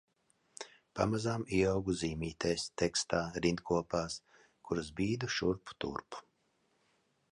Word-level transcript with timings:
Pamazām 0.99 1.43
ieaugu 1.57 1.93
zīmītēs, 1.99 2.65
tekstā, 2.83 3.19
rindkopās, 3.47 4.17
kuras 4.71 4.91
bīdu 5.01 5.31
šurpu 5.37 5.79
turpu. 5.85 6.25